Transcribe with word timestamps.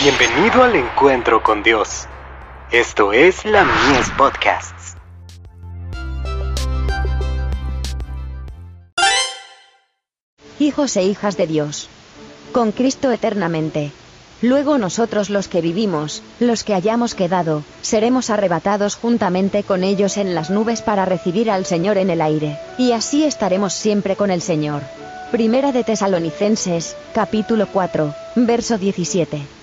Bienvenido 0.00 0.62
al 0.62 0.76
encuentro 0.76 1.42
con 1.42 1.64
Dios. 1.64 2.06
Esto 2.70 3.12
es 3.12 3.44
la 3.44 3.64
Mies 3.64 4.08
Podcasts. 4.16 4.94
Hijos 10.60 10.96
e 10.96 11.02
hijas 11.02 11.36
de 11.36 11.48
Dios. 11.48 11.88
Con 12.52 12.70
Cristo 12.70 13.10
eternamente. 13.10 13.90
Luego 14.40 14.78
nosotros 14.78 15.30
los 15.30 15.48
que 15.48 15.60
vivimos, 15.60 16.22
los 16.38 16.62
que 16.62 16.74
hayamos 16.74 17.16
quedado, 17.16 17.64
seremos 17.82 18.30
arrebatados 18.30 18.94
juntamente 18.94 19.64
con 19.64 19.82
ellos 19.82 20.16
en 20.16 20.32
las 20.36 20.48
nubes 20.48 20.80
para 20.80 21.06
recibir 21.06 21.50
al 21.50 21.66
Señor 21.66 21.98
en 21.98 22.10
el 22.10 22.20
aire, 22.20 22.56
y 22.78 22.92
así 22.92 23.24
estaremos 23.24 23.72
siempre 23.72 24.14
con 24.14 24.30
el 24.30 24.42
Señor. 24.42 24.82
Primera 25.32 25.72
de 25.72 25.82
Tesalonicenses, 25.82 26.96
capítulo 27.12 27.66
4, 27.72 28.14
verso 28.36 28.78
17. 28.78 29.58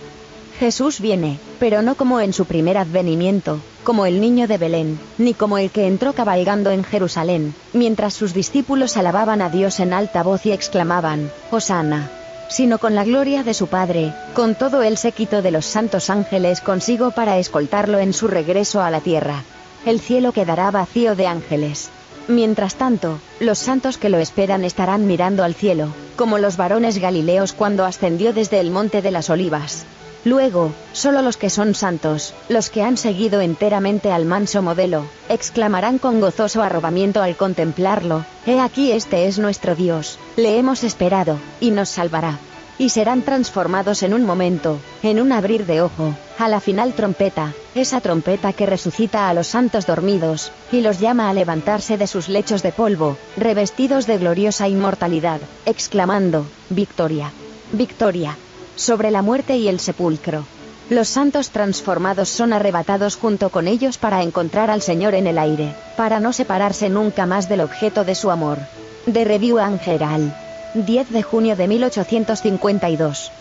Jesús 0.60 1.02
viene, 1.02 1.38
pero 1.60 1.82
no 1.82 1.96
como 1.96 2.22
en 2.22 2.32
su 2.32 2.46
primer 2.46 2.78
advenimiento, 2.78 3.60
como 3.84 4.06
el 4.06 4.22
niño 4.22 4.48
de 4.48 4.58
Belén, 4.58 5.00
ni 5.18 5.34
como 5.34 5.58
el 5.58 5.70
que 5.70 5.86
entró 5.86 6.14
cabalgando 6.14 6.72
en 6.72 6.84
Jerusalén, 6.84 7.54
mientras 7.74 8.14
sus 8.14 8.34
discípulos 8.34 8.96
alababan 8.96 9.42
a 9.42 9.50
Dios 9.50 9.82
en 9.82 9.92
alta 9.92 10.24
voz 10.24 10.46
y 10.46 10.54
exclamaban, 10.54 11.30
Hosanna, 11.52 12.10
sino 12.50 12.78
con 12.78 12.96
la 12.96 13.04
gloria 13.04 13.44
de 13.44 13.54
su 13.54 13.68
Padre, 13.68 14.14
con 14.34 14.56
todo 14.56 14.82
el 14.82 14.98
séquito 14.98 15.42
de 15.42 15.52
los 15.52 15.66
santos 15.66 16.10
ángeles 16.10 16.62
consigo 16.62 17.12
para 17.12 17.38
escoltarlo 17.38 18.00
en 18.00 18.14
su 18.14 18.28
regreso 18.28 18.82
a 18.82 18.90
la 18.90 19.02
tierra. 19.02 19.44
El 19.86 20.00
cielo 20.00 20.32
quedará 20.32 20.72
vacío 20.72 21.16
de 21.16 21.28
ángeles. 21.28 21.90
Mientras 22.28 22.76
tanto, 22.76 23.20
los 23.40 23.60
santos 23.60 23.98
que 23.98 24.10
lo 24.10 24.18
esperan 24.20 24.64
estarán 24.64 25.06
mirando 25.06 25.44
al 25.44 25.54
cielo, 25.54 25.90
como 26.16 26.38
los 26.38 26.56
varones 26.56 26.98
galileos 26.98 27.54
cuando 27.54 27.84
ascendió 27.84 28.34
desde 28.34 28.62
el 28.62 28.72
monte 28.72 29.02
de 29.02 29.12
las 29.12 29.30
olivas. 29.30 29.86
Luego, 30.26 30.74
solo 30.92 31.22
los 31.22 31.38
que 31.38 31.52
son 31.52 31.76
santos, 31.76 32.34
los 32.50 32.72
que 32.72 32.82
han 32.82 32.98
seguido 32.98 33.42
enteramente 33.42 34.12
al 34.12 34.26
manso 34.26 34.64
modelo, 34.64 35.06
exclamarán 35.30 36.00
con 36.00 36.20
gozoso 36.20 36.64
arrobamiento 36.64 37.22
al 37.22 37.38
contemplarlo, 37.38 38.26
He 38.48 38.60
aquí 38.60 38.92
este 38.92 39.28
es 39.28 39.38
nuestro 39.38 39.76
Dios, 39.76 40.18
le 40.36 40.58
hemos 40.58 40.84
esperado, 40.84 41.38
y 41.60 41.70
nos 41.70 41.90
salvará. 41.90 42.40
Y 42.80 42.90
serán 42.90 43.22
transformados 43.22 44.02
en 44.02 44.16
un 44.16 44.26
momento, 44.26 44.80
en 45.04 45.22
un 45.22 45.32
abrir 45.32 45.68
de 45.68 45.82
ojo, 45.82 46.16
a 46.40 46.50
la 46.50 46.60
final 46.60 46.94
trompeta, 46.94 47.54
esa 47.76 48.02
trompeta 48.02 48.52
que 48.52 48.66
resucita 48.66 49.30
a 49.30 49.34
los 49.36 49.46
santos 49.46 49.86
dormidos, 49.86 50.52
y 50.72 50.82
los 50.82 51.00
llama 51.00 51.30
a 51.30 51.34
levantarse 51.36 51.98
de 51.98 52.08
sus 52.08 52.30
lechos 52.30 52.64
de 52.64 52.72
polvo, 52.72 53.16
revestidos 53.38 54.08
de 54.08 54.18
gloriosa 54.18 54.68
inmortalidad, 54.68 55.40
exclamando, 55.68 56.48
Victoria. 56.72 57.32
Victoria 57.72 58.36
sobre 58.76 59.12
la 59.12 59.22
muerte 59.22 59.58
y 59.58 59.68
el 59.68 59.80
sepulcro. 59.80 60.46
Los 60.90 61.08
santos 61.08 61.50
transformados 61.50 62.30
son 62.30 62.54
arrebatados 62.54 63.16
junto 63.16 63.50
con 63.50 63.68
ellos 63.68 63.98
para 63.98 64.22
encontrar 64.22 64.70
al 64.70 64.82
Señor 64.82 65.16
en 65.16 65.26
el 65.26 65.40
aire, 65.40 65.74
para 65.98 66.20
no 66.20 66.32
separarse 66.32 66.90
nunca 66.90 67.26
más 67.26 67.50
del 67.50 67.62
objeto 67.62 68.04
de 68.04 68.14
su 68.14 68.30
amor. 68.30 68.60
De 69.08 69.26
Review 69.26 69.58
Angeral. 69.58 70.36
10 70.76 71.10
de 71.10 71.24
junio 71.24 71.56
de 71.56 71.68
1852. 71.68 73.32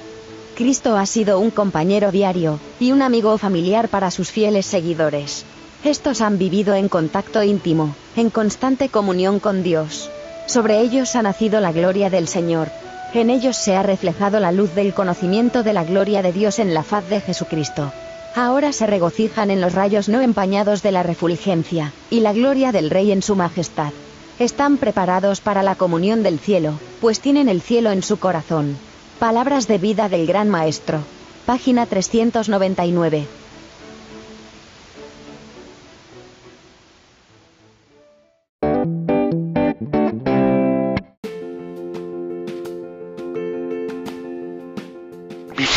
Cristo 0.55 0.97
ha 0.97 1.05
sido 1.05 1.41
un 1.41 1.51
compañero 1.51 2.13
diario, 2.13 2.61
y 2.79 2.93
un 2.93 3.03
amigo 3.03 3.37
familiar 3.39 3.89
para 3.89 4.11
sus 4.11 4.31
fieles 4.31 4.67
seguidores. 4.67 5.45
Estos 5.85 6.21
han 6.21 6.39
vivido 6.39 6.75
en 6.75 6.89
contacto 6.89 7.43
íntimo, 7.43 7.95
en 8.17 8.31
constante 8.31 8.89
comunión 8.89 9.41
con 9.41 9.63
Dios. 9.63 10.11
Sobre 10.47 10.81
ellos 10.81 11.17
ha 11.17 11.23
nacido 11.23 11.61
la 11.61 11.73
gloria 11.73 12.09
del 12.09 12.29
Señor, 12.29 12.71
en 13.21 13.31
ellos 13.31 13.57
se 13.57 13.77
ha 13.77 13.83
reflejado 13.83 14.41
la 14.41 14.53
luz 14.53 14.75
del 14.75 14.95
conocimiento 14.95 15.63
de 15.63 15.73
la 15.73 15.85
gloria 15.85 16.23
de 16.23 16.33
Dios 16.33 16.59
en 16.59 16.75
la 16.75 16.83
faz 16.83 17.09
de 17.09 17.21
Jesucristo. 17.21 17.93
Ahora 18.35 18.73
se 18.73 18.87
regocijan 18.87 19.51
en 19.51 19.61
los 19.61 19.75
rayos 19.75 20.09
no 20.09 20.21
empañados 20.21 20.83
de 20.83 20.91
la 20.91 21.03
refulgencia, 21.03 21.93
y 22.11 22.21
la 22.21 22.33
gloria 22.33 22.73
del 22.73 22.91
Rey 22.91 23.13
en 23.13 23.23
su 23.23 23.37
majestad. 23.37 23.93
Están 24.39 24.79
preparados 24.79 25.41
para 25.41 25.63
la 25.63 25.77
comunión 25.77 26.25
del 26.25 26.41
cielo, 26.41 26.75
pues 27.01 27.21
tienen 27.21 27.49
el 27.49 27.61
cielo 27.61 27.93
en 27.93 28.03
su 28.03 28.19
corazón. 28.19 28.77
Palabras 29.21 29.69
de 29.69 29.79
vida 29.79 30.09
del 30.09 30.27
Gran 30.27 30.51
Maestro. 30.51 30.99
Página 31.47 31.87
399. 31.87 33.44